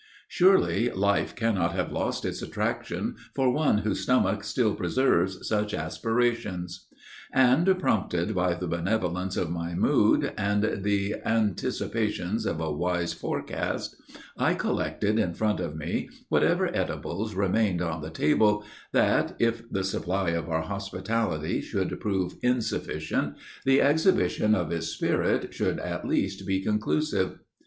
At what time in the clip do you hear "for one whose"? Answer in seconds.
3.35-3.99